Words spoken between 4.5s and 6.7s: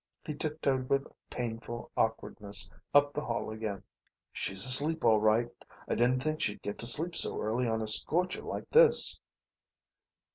asleep, all right. I didn't think she'd